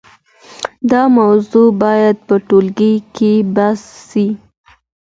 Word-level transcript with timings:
دا 0.91 1.01
موضوع 1.17 1.69
باید 1.83 2.15
په 2.27 2.35
ټولګي 2.47 2.93
کي 3.15 3.33
بحث 3.55 3.81
سي. 4.09 4.27